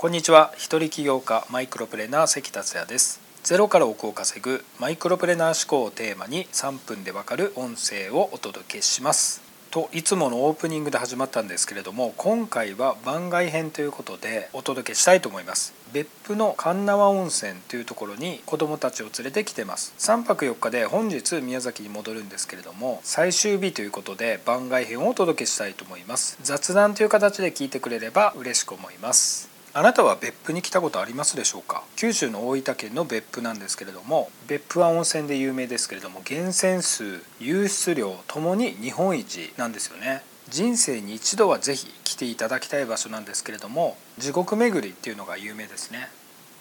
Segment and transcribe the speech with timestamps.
[0.00, 0.50] こんにちは。
[0.56, 3.20] 一人起業家マイクロプレーナー関達也です。
[3.42, 9.42] ゼロから億を稼ぐマイクロプレーナー思考をテーマに3分でわかる音声をお届けします。
[9.70, 15.74] といつものオープニングで始まったんですけれども今回は番外編ということでお届けしたいと思います。
[15.92, 19.92] 別府の神縄温泉というところに子供たちを連れてきてます。
[19.98, 26.38] 3泊4日で本日宮崎に戻るんですけれども最終日ということで番外編をお届けしたいと思います。
[26.42, 29.59] 雑談という形で聞いてくれれば嬉しく思います。
[29.72, 31.84] あなたは別府に来たことありますでしょうか？
[31.94, 40.22] 九州の大分県の別府なんですけれども別府は温泉で有名ですけれども源泉数湧出量ともに日本一なんですよね。
[40.48, 46.08] 人生に一度はぜひ来ていただきたい場所なんですけれども地獄巡りっていうのが有名ですね。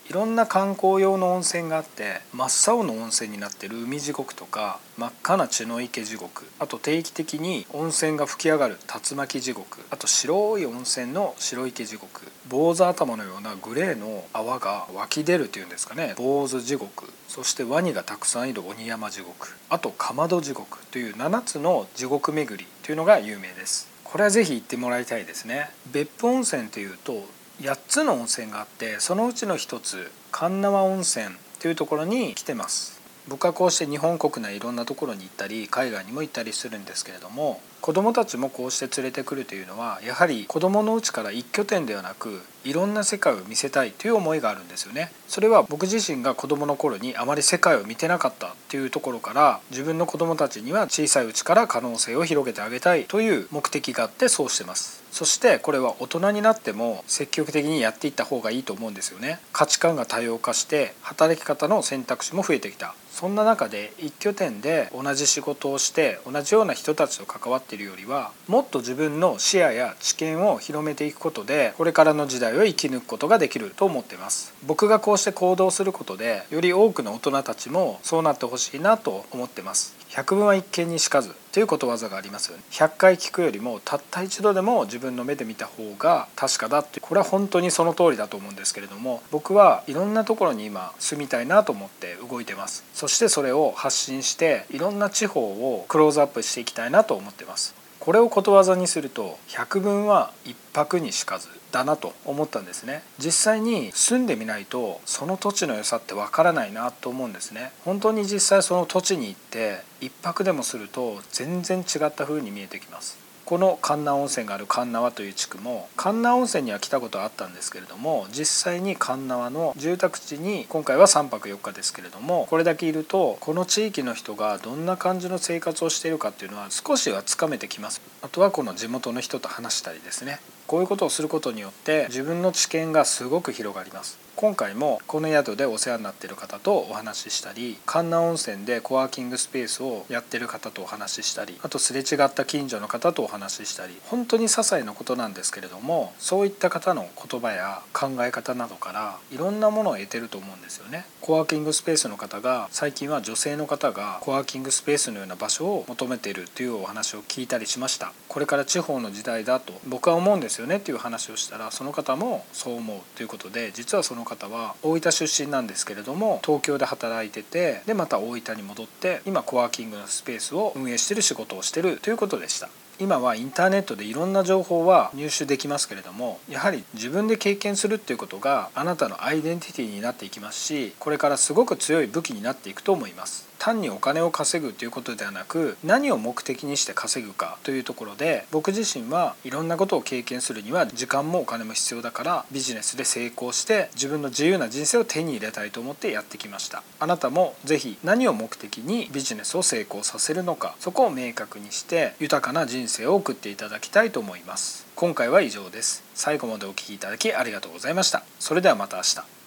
[0.09, 23.87] いろんな観光用の温泉があって真っ青の温泉になってる海地獄とか真っ赤な血の池地獄あと定期的に温泉が吹き上がる竜巻地獄あと白い温泉の白池地獄坊主頭のようなグレーの泡が湧き出るというんですかね坊主地獄そしてワニがたくさんいる鬼山地獄あとかまど地獄という7つの地獄巡りというのが有名です。
[24.03, 25.69] これはぜひ行ってもらいたいですね。
[25.91, 27.27] 別府温泉というと
[27.61, 31.27] 8つの温泉があってそのうちの1つ神縄温泉
[31.59, 32.99] というところに来てます。
[33.27, 45.11] 僕はこうして日本国内いろんなところに行ったり海外にも行ったりするんですけれども子どもたちもこうして連れてくるというのはやはり子どものうちから一拠点ではなくいろんな世界を見せたいという思いがあるんですよね。
[45.29, 55.03] それは僕自身が子どもの頃にあまり世界を見てなかったっていうところから自分の子どもたちには小さいうちから可能性を広げてあげたいという目的があってそうしてます。
[55.11, 59.39] そしてこれは大人になっても積極的にやっていった方がいいと思うんですよね。
[59.53, 62.93] 価値観が多様化して働き方の選択肢も増えてきた。
[63.11, 74.53] そんな中で一拠点で同じ仕事をして同じような人たちと関わっているよりはもっと自分の視野や知見を広めていくことでこれからの時代を生き抜くことができると思ってます。
[74.65, 79.99] 僕がこうして行動することでより多くの大人たちもそうなってほしいなと思ってます。
[80.09, 82.63] 百聞は一見にしかずということわざがありますよね。
[82.71, 92.83] 100回聞くよりもたった一度でも自分の目で見た方が確かだってこれは本当にその通りだと思うんですけれども僕はいろんなところに今住みたいなと思って動いてます。
[92.93, 97.58] そしてそれを発信していろんな地方をクローズアップしていきたいなと思ってます。
[97.99, 103.03] これをことわざにすると百聞は一泊にしかずだなと思ったんですね。
[103.19, 107.71] 実際に住んでみないとその土地の良さってわからないなと思うんですね。
[107.85, 113.28] 本当に実際その土地に行って一泊でもすると全然違った風に見えてきます。
[113.49, 128.01] この神奈温泉がある神縄という地区も神奈温泉には来たことはあったんですけれども実際に神縄の住宅地に今回は3泊4日ですけれどもこれだけいるとこの地域の人がどんな感じの生活をしているかっていうのは少しはつかめてきます。
[128.21, 130.39] あとはこの地元の人と話したりですね。
[130.67, 134.28] こういうことをすることによって自分の知見がすごく広がります。
[134.39, 151.05] 今回もこの宿でお世話になっている方とお話ししたり神奈温泉でコワーキングスペースをやってる方とお話ししたりあとすれ違った近所の方とお話ししたり本当に些細なことなんですけれどもそういった方の言葉や考え方などからいろんなものを得てると思うんですよね。
[151.19, 158.13] コワーキングスペースの方が最近は女性の方がコワーキングスペースのような場所を求めているというお話を聞いたりしました。
[158.29, 172.69] これから地方の時代だと僕は思うんですよねっていう話をしたらその方もそう思うということで実はその方は大分出身なんですけれども東京で働いててでまた大分に戻って今コワーキングのスペースを運営してる仕事をしてるということでした。
[172.99, 183.48] 今はインターネットでいろんな情報は入手できますけれどもやはり自分で経験するっていうことがあなたのアイデンティティになっていきますしこれからすごく強い武器になっていくと思います。
[183.59, 196.81] 単にお金を稼ぐということではなく何を目的にして稼ぐかというところで僕自身はいろんなことを経験するには時間もお金も必要だからビジネスで成功して自分の自由な人生を手に入れたいと思ってやってきました。
[196.99, 204.87] あなたも是非何を目的にビジネスを成功させるのかそこを明確にして豊かな人生を送っていただきたいと思います。
[204.95, 206.03] 今回は以上です。
[206.13, 208.23] 最後までお聴きいただきありがとうございました。
[208.39, 209.38] それではまた明日。